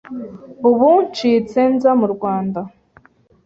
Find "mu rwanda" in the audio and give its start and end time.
1.99-2.59